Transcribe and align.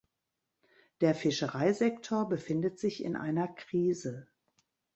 Der 1.01 1.13
Fischereisektor 1.13 2.27
befindet 2.27 2.79
sich 2.79 3.03
in 3.03 3.15
einer 3.15 3.47
Krise. 3.49 4.29